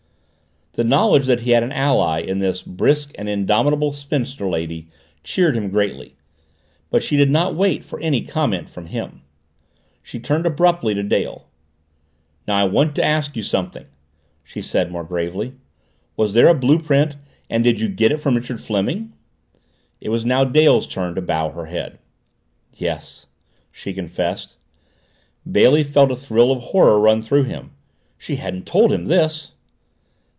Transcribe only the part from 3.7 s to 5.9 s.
spinster lady cheered him